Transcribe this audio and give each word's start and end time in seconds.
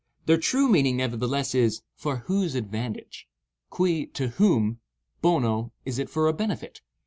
Their 0.25 0.39
true 0.39 0.67
meaning, 0.67 0.97
nevertheless, 0.97 1.53
is 1.53 1.83
"for 1.95 2.23
whose 2.25 2.55
advantage." 2.55 3.27
Cui, 3.69 4.07
to 4.15 4.29
whom; 4.29 4.79
bono, 5.21 5.73
is 5.85 5.99
it 5.99 6.09
for 6.09 6.27
a 6.27 6.33
benefit. 6.33 6.81